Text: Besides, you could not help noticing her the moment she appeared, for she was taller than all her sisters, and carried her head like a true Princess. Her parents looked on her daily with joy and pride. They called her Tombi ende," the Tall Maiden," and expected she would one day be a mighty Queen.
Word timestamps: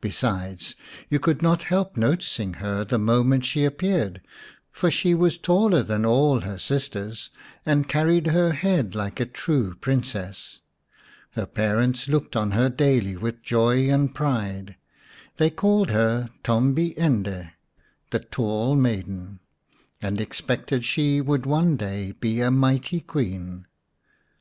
Besides, 0.00 0.76
you 1.08 1.18
could 1.18 1.42
not 1.42 1.64
help 1.64 1.96
noticing 1.96 2.54
her 2.62 2.84
the 2.84 2.98
moment 3.00 3.44
she 3.44 3.64
appeared, 3.64 4.22
for 4.70 4.92
she 4.92 5.12
was 5.12 5.36
taller 5.38 5.82
than 5.82 6.06
all 6.06 6.42
her 6.42 6.56
sisters, 6.56 7.30
and 7.66 7.88
carried 7.88 8.28
her 8.28 8.52
head 8.52 8.94
like 8.94 9.18
a 9.18 9.26
true 9.26 9.74
Princess. 9.74 10.60
Her 11.32 11.46
parents 11.46 12.06
looked 12.06 12.36
on 12.36 12.52
her 12.52 12.68
daily 12.68 13.16
with 13.16 13.42
joy 13.42 13.88
and 13.90 14.14
pride. 14.14 14.76
They 15.36 15.50
called 15.50 15.90
her 15.90 16.30
Tombi 16.44 16.96
ende," 16.96 17.50
the 18.12 18.20
Tall 18.20 18.76
Maiden," 18.76 19.40
and 20.00 20.20
expected 20.20 20.84
she 20.84 21.20
would 21.20 21.44
one 21.44 21.76
day 21.76 22.12
be 22.12 22.40
a 22.40 22.52
mighty 22.52 23.00
Queen. 23.00 23.66